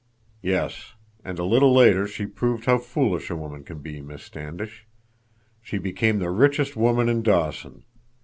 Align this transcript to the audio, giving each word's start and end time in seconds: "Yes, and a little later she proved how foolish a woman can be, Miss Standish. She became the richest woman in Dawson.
"Yes, 0.41 0.95
and 1.23 1.37
a 1.37 1.43
little 1.43 1.75
later 1.75 2.07
she 2.07 2.25
proved 2.25 2.65
how 2.65 2.79
foolish 2.79 3.29
a 3.29 3.35
woman 3.35 3.63
can 3.63 3.83
be, 3.83 4.01
Miss 4.01 4.23
Standish. 4.23 4.87
She 5.61 5.77
became 5.77 6.17
the 6.17 6.31
richest 6.31 6.75
woman 6.75 7.07
in 7.07 7.21
Dawson. 7.21 7.83